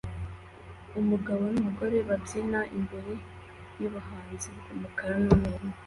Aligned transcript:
Umugabo 0.99 1.41
numugore 1.53 1.97
babyina 2.07 2.59
imbere 2.77 3.13
yubuhanzi 3.79 4.47
bwumukara 4.57 5.15
numweru 5.23 5.65